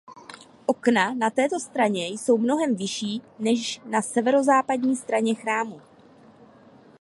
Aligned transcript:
Okna 0.67 1.13
na 1.13 1.29
této 1.29 1.59
straně 1.59 2.07
jsou 2.07 2.37
mnohem 2.37 2.75
vyšší 2.75 3.21
než 3.39 3.81
na 3.85 4.01
severozápadní 4.01 4.95
straně 4.95 5.35
chrámu. 5.35 5.81